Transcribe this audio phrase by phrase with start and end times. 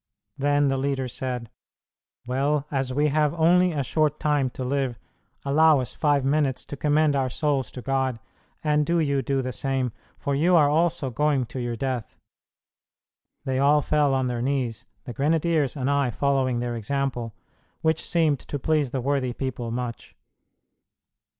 [0.35, 1.51] Then the leader said,
[2.25, 4.97] "Well, as we have only a short time to live,
[5.45, 8.17] allow us five minutes to commend our souls to God,
[8.63, 12.15] and do you do the same, for you also are going to your death."
[13.45, 17.35] They all fell on their knees, the grenadiers and I following their example,
[17.81, 20.15] which seemed to please the worthy people much.